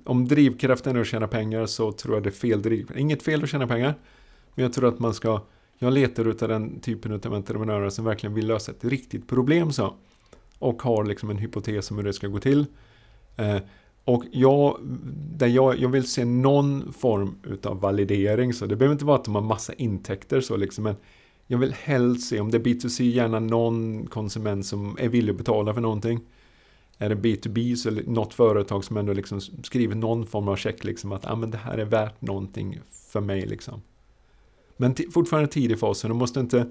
[0.04, 2.90] Om drivkraften är att tjäna pengar så tror jag det är fel driv.
[2.96, 3.94] Inget fel att tjäna pengar.
[4.54, 5.40] Men jag tror att man ska,
[5.78, 9.94] jag letar utav den typen av entreprenörer som verkligen vill lösa ett riktigt problem så.
[10.58, 12.66] Och har liksom en hypotes om hur det ska gå till.
[13.36, 13.58] Eh,
[14.04, 14.78] och jag,
[15.36, 19.24] där jag, jag vill se någon form utav validering, så det behöver inte vara att
[19.24, 20.96] de har massa intäkter så liksom, men
[21.46, 25.38] jag vill helst se, om det är B2C, gärna någon konsument som är villig att
[25.38, 26.20] betala för någonting.
[26.98, 30.56] Är det B2B så är det något företag som ändå liksom skriver någon form av
[30.56, 32.80] check, liksom att ah, men det här är värt någonting
[33.12, 33.46] för mig.
[33.46, 33.82] Liksom.
[34.76, 36.66] Men fortfarande tidig fas, så de måste inte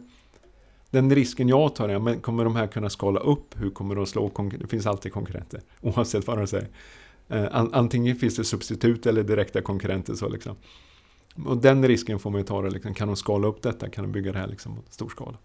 [0.94, 3.62] den risken jag tar är, men kommer de här kunna skala upp?
[3.62, 4.66] Hur kommer de slå konkurrenter?
[4.66, 6.68] Det finns alltid konkurrenter, oavsett vad de säger.
[7.28, 10.14] Eh, antingen finns det substitut eller direkta konkurrenter.
[10.14, 10.56] Så liksom.
[11.46, 12.62] Och den risken får man ju ta.
[12.62, 12.94] Det, liksom.
[12.94, 13.90] Kan de skala upp detta?
[13.90, 15.38] Kan de bygga det här liksom, stor skala?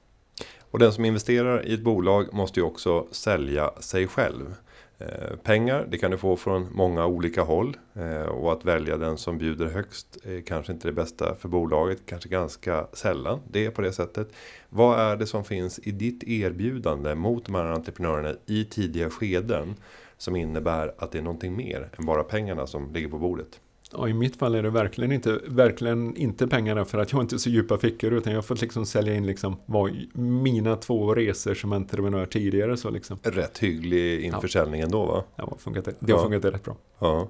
[0.70, 4.54] Och den som investerar i ett bolag måste ju också sälja sig själv.
[5.00, 7.76] Eh, pengar, det kan du få från många olika håll.
[7.94, 11.98] Eh, och att välja den som bjuder högst är kanske inte det bästa för bolaget.
[12.06, 14.28] Kanske ganska sällan det är på det sättet.
[14.68, 19.74] Vad är det som finns i ditt erbjudande mot de här entreprenörerna i tidiga skeden?
[20.16, 23.60] Som innebär att det är någonting mer än bara pengarna som ligger på bordet.
[23.92, 27.34] Ja, I mitt fall är det verkligen inte, verkligen inte pengarna för att jag inte
[27.34, 31.14] har så djupa fickor utan jag har fått liksom sälja in liksom vad, mina två
[31.14, 32.76] resor som entreprenör tidigare.
[32.76, 33.18] Så liksom.
[33.22, 34.84] Rätt hygglig införsäljning ja.
[34.84, 35.24] ändå va?
[35.36, 36.76] Ja, funkat, det har funkat rätt bra.
[36.98, 37.28] Ja.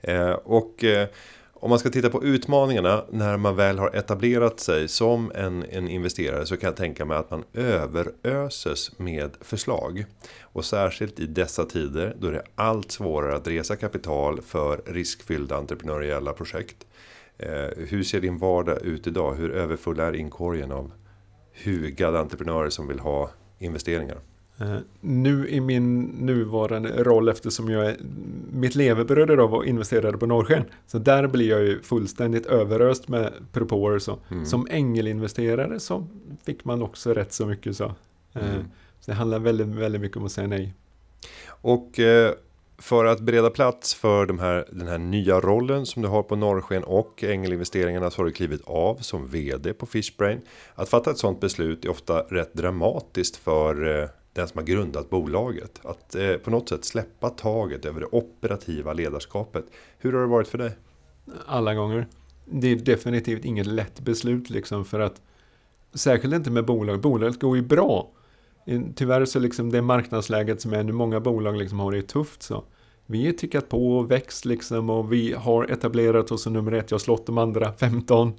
[0.00, 1.08] Eh, och eh,
[1.60, 5.88] om man ska titta på utmaningarna när man väl har etablerat sig som en, en
[5.88, 10.04] investerare så kan jag tänka mig att man överöses med förslag.
[10.42, 15.56] Och särskilt i dessa tider då det är allt svårare att resa kapital för riskfyllda
[15.56, 16.86] entreprenöriella projekt.
[17.38, 19.34] Eh, hur ser din vardag ut idag?
[19.34, 20.92] Hur överfull är inkorgen av
[21.64, 24.18] hugade entreprenörer som vill ha investeringar?
[24.60, 27.96] Uh, nu i min nuvarande roll eftersom jag är,
[28.52, 30.64] mitt levebröd idag var investerade på Norrsken.
[30.86, 33.98] Så där blir jag ju fullständigt överöst med propåer.
[33.98, 34.18] Så.
[34.28, 34.46] Mm.
[34.46, 36.06] Som ängelinvesterare så
[36.44, 37.76] fick man också rätt så mycket.
[37.76, 37.92] Så, uh,
[38.34, 38.64] mm.
[39.00, 40.74] så det handlar väldigt, väldigt mycket om att säga nej.
[41.48, 42.30] Och uh,
[42.78, 46.36] för att bereda plats för de här, den här nya rollen som du har på
[46.36, 50.40] Norrsken och ängelinvesteringarna så har du klivit av som vd på Fishbrain.
[50.74, 55.80] Att fatta ett sådant beslut är ofta rätt dramatiskt för den som har grundat bolaget.
[55.84, 59.64] Att eh, på något sätt släppa taget över det operativa ledarskapet.
[59.98, 60.70] Hur har det varit för dig?
[61.46, 62.06] Alla gånger.
[62.44, 65.20] Det är definitivt inget lätt beslut liksom för att
[65.94, 67.00] särskilt inte med bolag.
[67.00, 68.10] Bolaget går ju bra.
[68.66, 72.42] Eh, tyvärr så liksom det marknadsläget som är nu, många bolag liksom har det tufft
[72.42, 72.64] så.
[73.06, 76.90] Vi har tickat på och växt liksom och vi har etablerat oss som nummer ett.
[76.90, 78.32] Jag har slått de andra 15.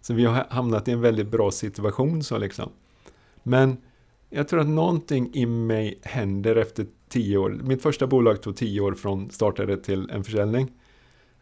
[0.00, 2.70] Så vi har hamnat i en väldigt bra situation så liksom.
[3.42, 3.76] Men
[4.34, 7.50] jag tror att någonting i mig händer efter tio år.
[7.50, 10.70] Mitt första bolag tog tio år från startade till en försäljning.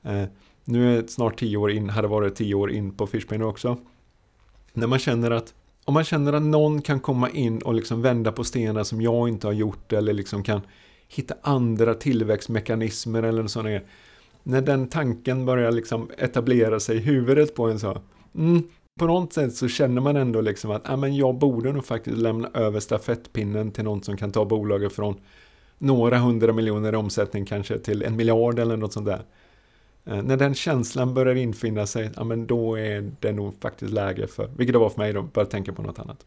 [0.03, 0.25] Eh,
[0.65, 3.77] nu är det snart tio år in, hade varit tio år in på Fishpay också.
[4.73, 8.33] När man känner att om man känner att någon kan komma in och liksom vända
[8.33, 10.61] på stenar som jag inte har gjort eller liksom kan
[11.09, 13.81] hitta andra tillväxtmekanismer eller sådana
[14.43, 18.03] När den tanken börjar liksom etablera sig i huvudet på en så.
[18.35, 18.63] Mm,
[19.01, 22.19] på något sätt så känner man ändå liksom att ah, men jag borde nog faktiskt
[22.19, 25.21] lämna över stafettpinnen till någon som kan ta bolaget från
[25.79, 29.23] några hundra miljoner i omsättning kanske till en miljard eller något sånt där.
[30.05, 34.27] Eh, när den känslan börjar infinna sig, ja, men då är det nog faktiskt läge
[34.27, 36.27] för, vilket det var för mig då, börja tänka på något annat.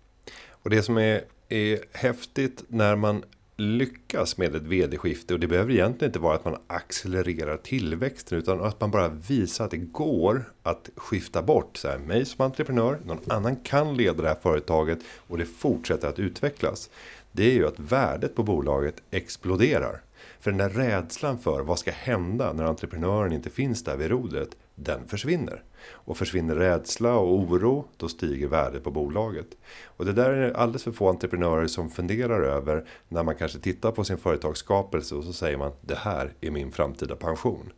[0.49, 3.23] Och det som är, är häftigt när man
[3.57, 8.63] lyckas med ett vd-skifte och det behöver egentligen inte vara att man accelererar tillväxten utan
[8.63, 12.99] att man bara visar att det går att skifta bort så här, mig som entreprenör,
[13.05, 16.89] någon annan kan leda det här företaget och det fortsätter att utvecklas.
[17.31, 20.01] Det är ju att värdet på bolaget exploderar.
[20.39, 24.49] För den där rädslan för vad ska hända när entreprenören inte finns där vid rodret,
[24.75, 25.63] den försvinner.
[25.91, 29.47] Och försvinner rädsla och oro, då stiger värdet på bolaget.
[29.85, 33.91] Och det där är alldeles för få entreprenörer som funderar över när man kanske tittar
[33.91, 37.73] på sin företagsskapelse och så säger man det här är min framtida pension.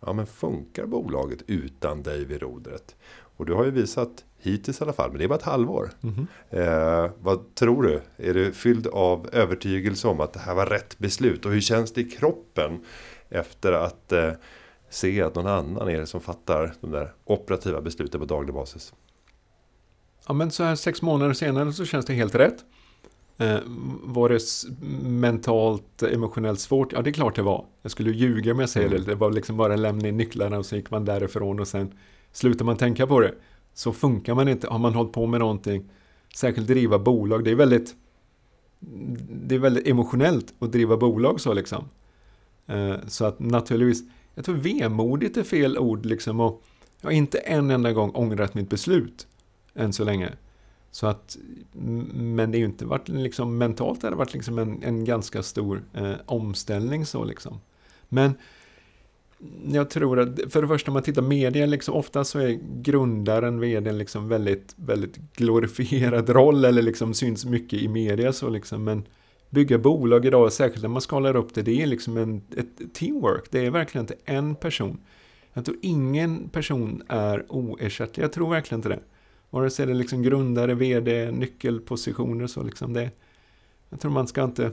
[0.00, 2.96] Ja men funkar bolaget utan dig vid rodret?
[3.36, 5.90] Och du har ju visat hittills i alla fall, men det är bara ett halvår.
[6.02, 7.04] Mm -hmm.
[7.04, 8.00] eh, vad tror du?
[8.16, 11.44] Är du fylld av övertygelse om att det här var rätt beslut?
[11.44, 12.84] Och hur känns det i kroppen
[13.28, 14.30] efter att eh,
[14.96, 18.94] se att någon annan är det som fattar de där operativa besluten på daglig basis.
[20.28, 22.64] Ja, men så här sex månader senare så känns det helt rätt.
[23.38, 23.58] Eh,
[24.02, 24.40] var det
[25.08, 26.92] mentalt, emotionellt svårt?
[26.92, 27.64] Ja, det är klart det var.
[27.82, 29.00] Jag skulle ljuga om jag säger mm.
[29.00, 29.06] det.
[29.06, 31.92] Det var liksom bara att lämna in nycklarna och så gick man därifrån och sen
[32.32, 33.34] slutar man tänka på det.
[33.74, 34.68] Så funkar man inte.
[34.68, 35.90] Har man hållit på med någonting,
[36.36, 37.94] särskilt driva bolag, det är väldigt
[39.30, 41.88] det är väldigt emotionellt att driva bolag så liksom.
[42.66, 46.62] Eh, så att naturligtvis, jag tror vemodigt är fel ord liksom och
[47.00, 49.26] jag har inte en enda gång ångrat mitt beslut
[49.74, 50.32] än så länge.
[50.90, 51.36] Så att,
[52.12, 55.42] men det är ju inte varit liksom mentalt det har varit liksom en, en ganska
[55.42, 57.60] stor eh, omställning så liksom.
[58.08, 58.34] Men
[59.66, 63.60] jag tror att för det första om man tittar media, liksom, ofta så är grundaren,
[63.60, 68.84] vdn, liksom väldigt, väldigt glorifierad roll eller liksom syns mycket i media så liksom.
[68.84, 69.02] Men
[69.56, 73.50] bygga bolag idag, särskilt när man skalar upp det, det är liksom en, ett teamwork.
[73.50, 75.00] Det är verkligen inte en person.
[75.52, 78.24] Jag tror ingen person är oersättlig.
[78.24, 79.00] Jag tror verkligen inte det.
[79.50, 83.10] Vare sig det är liksom grundare, vd, nyckelpositioner så liksom det.
[83.88, 84.70] Jag tror man ska inte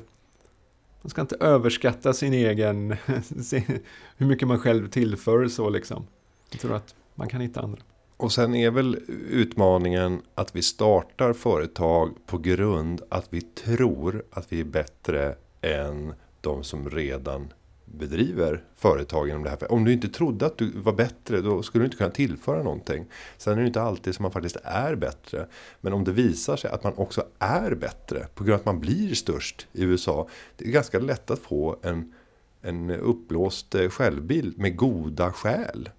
[1.01, 2.91] man ska inte överskatta sin egen,
[4.17, 6.07] hur mycket man själv tillför så liksom.
[6.51, 7.81] Jag tror att man kan hitta andra.
[8.17, 8.99] Och sen är väl
[9.29, 16.13] utmaningen att vi startar företag på grund att vi tror att vi är bättre än
[16.41, 17.53] de som redan
[17.85, 19.71] bedriver företag inom det här.
[19.71, 23.05] Om du inte trodde att du var bättre då skulle du inte kunna tillföra någonting.
[23.37, 25.47] Sen är det inte alltid som man faktiskt är bättre.
[25.81, 28.79] Men om det visar sig att man också är bättre på grund av att man
[28.79, 30.27] blir störst i USA.
[30.57, 32.13] Det är ganska lätt att få en,
[32.61, 35.89] en uppblåst eh, självbild med goda skäl.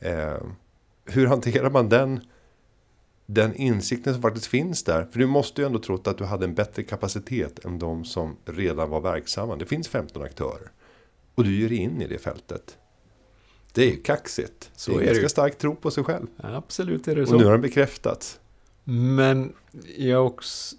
[0.00, 0.36] Eh,
[1.08, 2.20] hur hanterar man den
[3.30, 5.04] den insikten som faktiskt finns där.
[5.12, 8.36] För du måste ju ändå trott att du hade en bättre kapacitet än de som
[8.44, 9.56] redan var verksamma.
[9.56, 10.70] Det finns 15 aktörer.
[11.34, 12.78] Och du ger in i det fältet.
[13.72, 14.70] Det är ju kaxigt.
[14.76, 16.26] Så det är, är ganska stark tro på sig själv.
[16.36, 17.34] absolut är det så.
[17.34, 18.40] Och nu har den bekräftats.
[18.84, 19.52] Men
[19.96, 20.76] jag, också,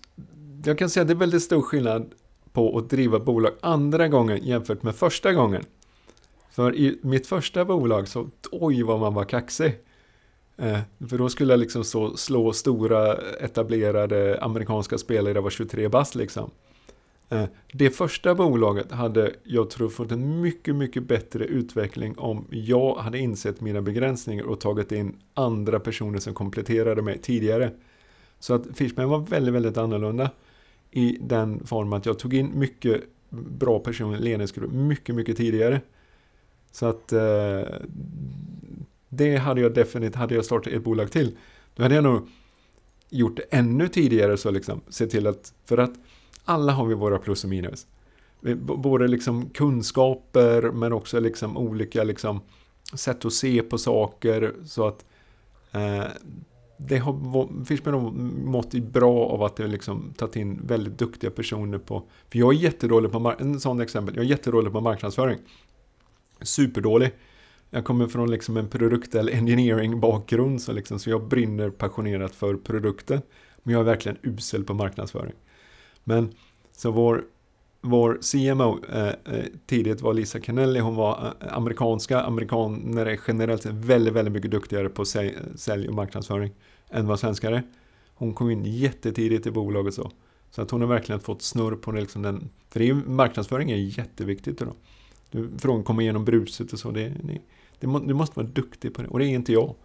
[0.66, 2.12] jag kan säga att det är väldigt stor skillnad
[2.54, 5.66] på att driva bolag andra gången jämfört med första gången.
[6.52, 9.80] För i mitt första bolag så, oj vad man var kaxig.
[10.60, 15.88] Eh, för då skulle jag liksom så, slå stora etablerade amerikanska spelare, jag var 23
[15.88, 16.52] bast liksom.
[17.30, 22.96] Eh, det första bolaget hade jag tror fått en mycket, mycket bättre utveckling om jag
[22.96, 27.72] hade insett mina begränsningar och tagit in andra personer som kompletterade mig tidigare.
[28.40, 30.32] Så att Fishman var väldigt, väldigt annorlunda
[30.92, 35.82] i den formen att jag tog in mycket bra personer i ledningsgruppen mycket, mycket tidigare.
[36.72, 37.62] Så att eh,
[39.10, 41.38] det hade jag definitivt, hade jag startat ett bolag till,
[41.76, 42.30] då hade jag nog
[43.10, 45.94] gjort det ännu tidigare så liksom, se till att, för att
[46.46, 47.88] alla har vi våra plus och minus.
[48.62, 52.42] Både liksom kunskaper men också liksom olika liksom
[52.94, 55.06] sätt att se på saker så att
[55.72, 56.04] eh,
[56.78, 58.12] det har Fishman har
[58.46, 62.58] mått bra av att det liksom tagit in väldigt duktiga personer på för jag är
[62.58, 65.40] jättedålig på en sån exempel, jag är jättedålig på marknadsföring.
[66.42, 67.12] Superdålig.
[67.70, 72.36] Jag kommer från liksom en produkt eller engineering bakgrund så, liksom, så jag brinner passionerat
[72.36, 73.22] för produkten.
[73.64, 75.34] Men jag är verkligen usel på marknadsföring.
[76.04, 76.34] Men
[76.72, 77.24] så vår,
[77.82, 83.66] vår CMO eh, eh, tidigt var Lisa Canelli, hon var eh, amerikanska, amerikaner är generellt
[83.66, 86.52] väldigt, väldigt mycket duktigare på sälj, sälj och marknadsföring
[86.90, 87.64] än vad svenskar är.
[88.14, 90.12] Hon kom in jättetidigt i bolaget så.
[90.52, 93.72] Så att hon har verkligen fått snurr på det, liksom den, för det är, marknadsföring
[93.72, 94.76] är jätteviktigt idag.
[95.58, 97.42] Från att komma igenom bruset och så, det, det,
[97.80, 99.76] det må, du måste vara duktig på det och det är inte jag.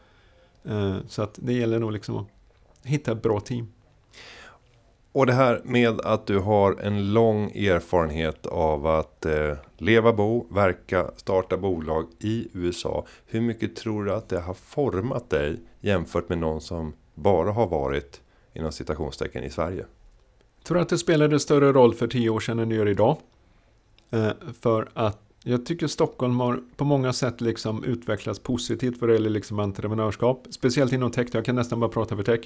[0.68, 2.26] Uh, så att det gäller nog liksom att
[2.82, 3.66] hitta ett bra team.
[5.14, 10.46] Och det här med att du har en lång erfarenhet av att eh, leva, bo,
[10.50, 13.06] verka, starta bolag i USA.
[13.26, 17.66] Hur mycket tror du att det har format dig jämfört med någon som bara har
[17.66, 18.20] varit
[18.52, 19.86] inom citationstecken i Sverige?
[20.58, 23.16] Jag tror att det spelade större roll för tio år sedan än det gör idag.
[24.10, 24.30] Eh,
[24.60, 29.30] för att jag tycker Stockholm har på många sätt liksom utvecklats positivt vad det gäller
[29.30, 30.46] liksom entreprenörskap.
[30.50, 32.40] Speciellt inom tech, jag kan nästan bara prata för tech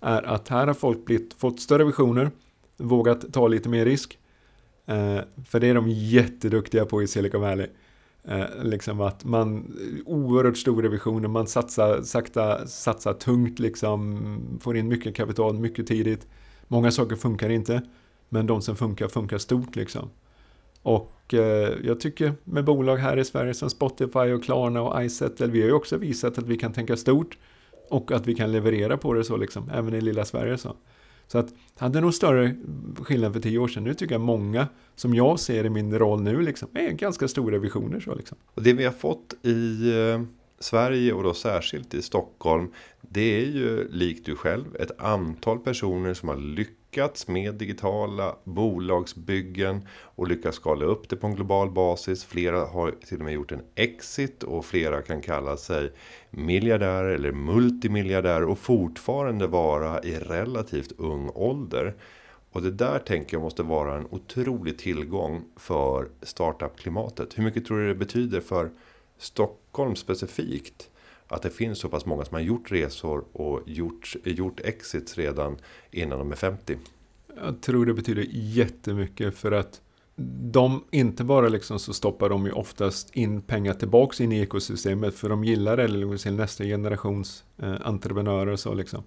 [0.00, 2.30] är att här har folk blivit, fått större visioner,
[2.76, 4.18] vågat ta lite mer risk.
[4.86, 7.66] Eh, för det är de jätteduktiga på i Silicon Valley.
[8.24, 14.88] Eh, liksom att man, oerhört stora visioner, man satsar, sakta, satsar tungt, liksom, får in
[14.88, 16.26] mycket kapital mycket tidigt.
[16.66, 17.82] Många saker funkar inte,
[18.28, 20.10] men de som funkar, funkar stort liksom.
[20.88, 25.46] Och eh, jag tycker med bolag här i Sverige som Spotify och Klarna och iSettle,
[25.46, 27.38] vi har ju också visat att vi kan tänka stort.
[27.90, 30.76] Och att vi kan leverera på det så liksom, även i lilla Sverige så.
[31.26, 32.56] Så att, hade nog större
[33.02, 33.84] skillnad för tio år sedan.
[33.84, 37.58] Nu tycker jag många, som jag ser i min roll nu, liksom, är ganska stora
[37.58, 38.00] visioner.
[38.00, 38.38] Så, liksom.
[38.54, 40.22] Och det vi har fått i eh,
[40.58, 46.14] Sverige och då särskilt i Stockholm, det är ju likt du själv ett antal personer
[46.14, 51.70] som har lyckats lyckats med digitala bolagsbyggen och lyckats skala upp det på en global
[51.70, 52.24] basis.
[52.24, 55.92] Flera har till och med gjort en exit och flera kan kalla sig
[56.30, 61.94] miljardärer eller multimiljardärer och fortfarande vara i relativt ung ålder.
[62.52, 67.38] Och det där tänker jag måste vara en otrolig tillgång för startup-klimatet.
[67.38, 68.70] Hur mycket tror du det betyder för
[69.18, 70.90] Stockholm specifikt?
[71.28, 75.58] Att det finns så pass många som har gjort resor och gjort, gjort exits redan
[75.90, 76.76] innan de är 50.
[77.36, 79.80] Jag tror det betyder jättemycket för att
[80.50, 85.14] de, inte bara liksom så stoppar de ju oftast in pengar tillbaks in i ekosystemet
[85.14, 89.02] för de gillar det, eller liksom nästa generations eh, entreprenörer och så liksom.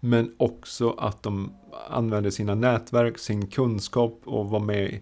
[0.00, 1.52] Men också att de
[1.90, 5.00] använder sina nätverk, sin kunskap och var med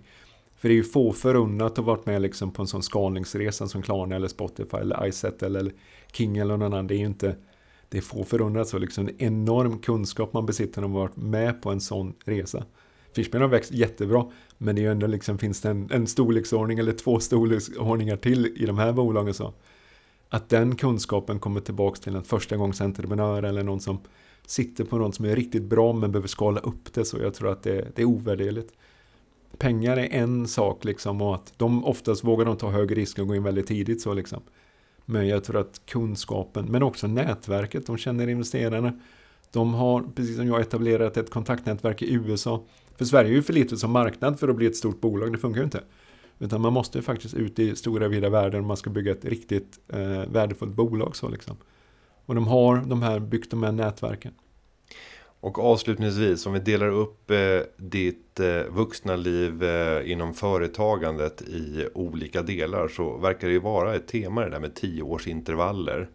[0.56, 3.82] för det är ju få förunnat att varit med liksom på en sån skalningsresa som
[3.82, 5.72] Klarna eller Spotify eller iSettle eller
[6.12, 6.86] King eller någon annan.
[6.86, 7.36] Det är ju inte
[7.88, 11.62] det är få förundrat så liksom en enorm kunskap man besitter om att varit med
[11.62, 12.64] på en sån resa.
[13.12, 16.78] Fishman har växt jättebra, men det är ju ändå liksom, finns det en, en storleksordning
[16.78, 19.34] eller två storleksordningar till i de här bolagen.
[19.34, 19.52] Så.
[20.28, 23.98] Att den kunskapen kommer tillbaka till en första gångs entreprenör eller någon som
[24.46, 27.52] sitter på något som är riktigt bra men behöver skala upp det så jag tror
[27.52, 28.72] att det, det är ovärderligt.
[29.58, 33.26] pengar är en sak liksom och att de oftast vågar de ta hög risk och
[33.28, 34.42] gå in väldigt tidigt så liksom.
[35.10, 38.92] Men jag tror att kunskapen, men också nätverket, de känner investerarna.
[39.52, 42.64] De har, precis som jag, etablerat ett kontaktnätverk i USA.
[42.96, 45.38] För Sverige är ju för litet som marknad för att bli ett stort bolag, det
[45.38, 45.80] funkar ju inte.
[46.38, 49.78] Utan man måste faktiskt ut i stora vida världen om man ska bygga ett riktigt
[49.88, 51.16] eh, värdefullt bolag.
[51.16, 51.56] Så liksom.
[52.26, 54.32] Och de har de här, byggt de här nätverken.
[55.40, 61.88] Och avslutningsvis, om vi delar upp eh, ditt eh, vuxna liv eh, inom företagandet i
[61.94, 66.08] olika delar så verkar det ju vara ett tema det där med tioårsintervaller.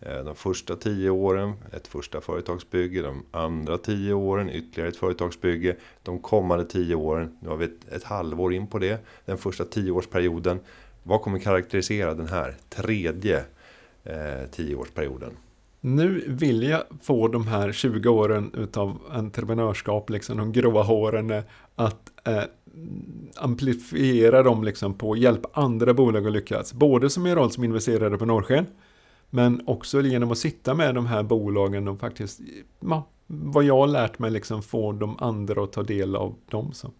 [0.00, 5.76] Eh, de första tio åren ett första företagsbygge, de andra tio åren ytterligare ett företagsbygge.
[6.02, 9.64] De kommande tio åren, nu har vi ett, ett halvår in på det, den första
[9.64, 10.60] tioårsperioden.
[11.02, 13.44] Vad kommer karaktärisera den här tredje
[14.04, 15.36] eh, tioårsperioden?
[15.84, 21.42] Nu vill jag få de här 20 åren utav entreprenörskap, liksom de gråa håren, eh,
[21.74, 22.42] att eh,
[23.36, 26.74] amplifiera dem liksom på hjälp andra bolag att lyckas.
[26.74, 28.66] Både som en roll som investerare på Norrsken,
[29.30, 32.40] men också genom att sitta med de här bolagen och faktiskt,
[32.80, 36.72] ja, vad jag har lärt mig, liksom få de andra att ta del av dem.
[36.72, 36.90] Så.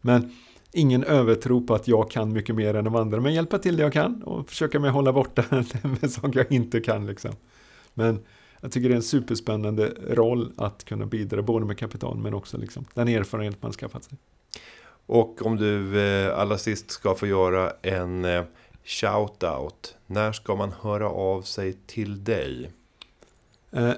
[0.00, 0.32] Men
[0.72, 3.82] ingen övertro på att jag kan mycket mer än de andra, men hjälpa till det
[3.82, 5.44] jag kan och försöka mig hålla borta
[6.00, 7.06] med saker jag inte kan.
[7.06, 7.32] Liksom.
[7.94, 8.20] Men
[8.60, 12.58] jag tycker det är en superspännande roll att kunna bidra både med kapital men också
[12.58, 14.18] liksom den erfarenhet man skaffat sig.
[15.06, 18.42] Och om du eh, allra sist ska få göra en eh,
[18.84, 19.94] shout-out.
[20.06, 22.70] När ska man höra av sig till dig?
[23.70, 23.92] Eh,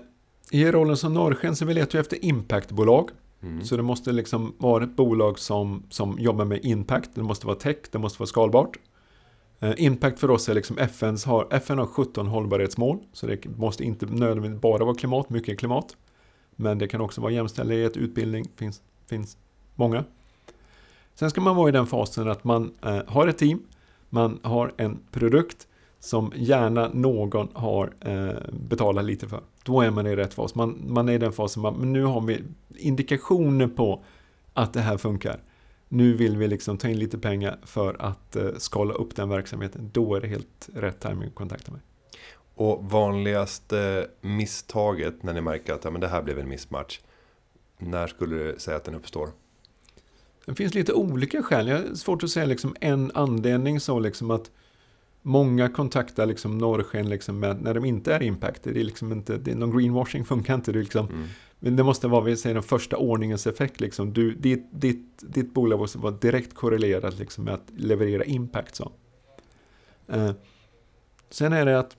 [0.51, 3.11] I rollen som Norrsken så vi letar vi efter impactbolag.
[3.43, 3.65] Mm.
[3.65, 7.11] Så det måste liksom vara ett bolag som, som jobbar med impact.
[7.15, 8.79] Det måste vara tech, det måste vara skalbart.
[9.61, 12.99] Eh, Impact för oss är liksom FNs har, FN har 17 hållbarhetsmål.
[13.13, 15.97] Så det måste inte nödvändigtvis bara vara klimat, mycket klimat.
[16.57, 19.37] Men det kan också vara jämställdhet, utbildning, finns, finns
[19.75, 20.05] många.
[21.15, 23.63] Sen ska man vara i den fasen att man eh, har ett team,
[24.09, 25.67] man har en produkt
[25.99, 29.41] som gärna någon har eh, betalat lite för.
[29.65, 30.55] Då är man i rätt fas.
[30.55, 32.43] Man, man är i den fasen, man, nu har vi
[32.77, 34.05] indikationer på
[34.55, 35.41] att det här funkar
[35.97, 39.91] nu vill vi liksom ta in lite pengar för att eh, skala upp den verksamheten.
[39.93, 41.81] Då är det helt rätt timing att kontakta mig.
[42.55, 47.01] Och vanligaste misstaget när ni märker att ja, men det här blev en missmatch.
[47.79, 49.29] När skulle du säga att den uppstår?
[50.47, 51.69] Det finns lite olika skäl.
[51.69, 54.51] Jag har svårt att säga liksom en anledning så liksom att
[55.23, 58.63] många kontaktar liksom norrsken liksom med, när de inte är impact.
[58.63, 60.73] Det är liksom inte, det är någon greenwashing funkar inte.
[60.73, 61.29] Det är liksom, mm.
[61.59, 63.81] Men det måste vara, vi säger den första ordningens effekt.
[63.81, 64.13] Liksom.
[64.13, 68.75] Du, ditt, ditt, ditt bolag måste vara direkt korrelerat liksom, med att leverera impact.
[68.75, 68.93] Så.
[70.09, 70.31] Eh,
[71.31, 71.97] sen är det att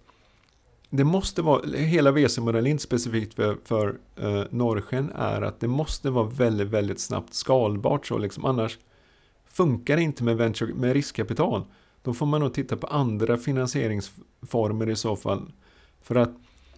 [0.90, 6.10] det måste vara, hela VC-modellen, inte specifikt för, för eh, Norrsken, är att det måste
[6.10, 8.06] vara väldigt, väldigt snabbt skalbart.
[8.06, 8.78] Så liksom, annars
[9.46, 11.64] funkar det inte med, venture, med riskkapital.
[12.02, 15.52] Då får man nog titta på andra finansieringsformer i så fall.
[16.02, 16.32] För att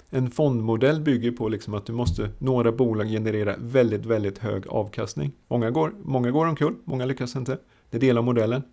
[0.10, 5.32] en fondmodell bygger på liksom att du måste, några bolag generera väldigt, väldigt hög avkastning.
[5.48, 7.58] Många går, många går omkull, många lyckas inte.
[7.90, 8.64] Det är del av modellen.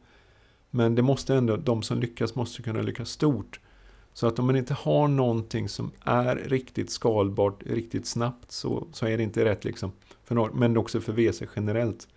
[0.70, 3.61] Men det måste ändå, de som lyckas måste kunna lyckas stort.
[4.12, 9.07] Så att om man inte har någonting som är riktigt skalbart, riktigt snabbt, så, så
[9.07, 9.93] är det inte rätt liksom.
[10.24, 12.09] För, men också för VC generellt.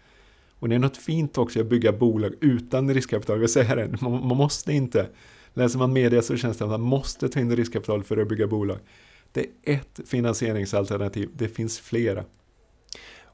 [0.59, 3.41] Och det är något fint också att bygga bolag utan riskkapital.
[3.41, 5.09] Jag säger det, man, man måste inte.
[5.53, 8.47] Läser man media så känns det att man måste ta in riskkapital för att bygga
[8.47, 8.77] bolag.
[9.31, 12.23] Det är ett finansieringsalternativ, det finns flera.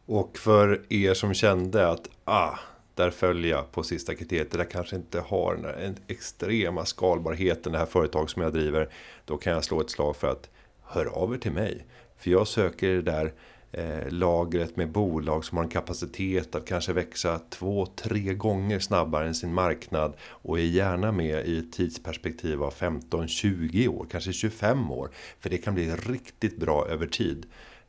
[0.06, 2.60] Och för er som kände att ah,
[2.96, 7.72] där följer jag på sista kriteriet, det där kanske inte har den där extrema skalbarheten
[7.72, 8.90] det här företag som jag driver.
[9.26, 10.50] Då kan jag slå ett slag för att
[10.84, 11.86] hör av er till mig.
[12.18, 13.34] För jag söker det där
[13.72, 19.28] eh, lagret med bolag som har en kapacitet att kanske växa två, tre gånger snabbare
[19.28, 24.34] än sin marknad och är gärna med i ett tidsperspektiv av 15, 20 år, kanske
[24.34, 25.10] 25 år.
[25.40, 27.46] För det kan bli riktigt bra över tid.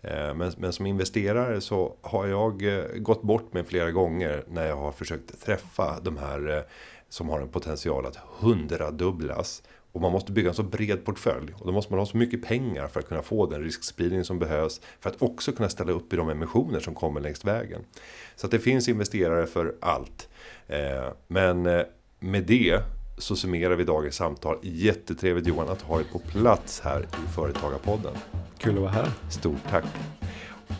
[0.06, 4.66] Eh, men, men, som investerare så har jag eh, gått bort mig flera gånger när
[4.66, 6.62] jag har försökt träffa de här eh,
[7.08, 9.62] som har en potential att hundradubblas.
[9.96, 11.52] Och man måste bygga en så bred portfölj.
[11.54, 14.38] Och då måste man ha så mycket pengar för att kunna få den riskspridning som
[14.38, 14.80] behövs.
[15.00, 17.84] För att också kunna ställa upp i de emissioner som kommer längs vägen.
[18.36, 20.28] Så att det finns investerare för allt.
[20.68, 21.82] Eh, men eh,
[22.18, 22.80] med det
[23.18, 24.58] så summerar vi dagens samtal.
[24.62, 28.14] Jättetrevligt Johan att ha dig på plats här i Företagarpodden.
[28.58, 29.10] Kul att vara här.
[29.30, 29.84] Stort tack.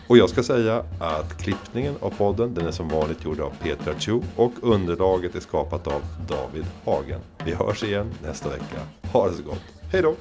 [0.09, 3.95] Och jag ska säga att klippningen av podden den är som vanligt gjord av Petra
[3.99, 7.21] Chu och underlaget är skapat av David Hagen.
[7.45, 8.81] Vi hörs igen nästa vecka.
[9.13, 9.63] Ha det så gott.
[9.93, 10.15] Hej då!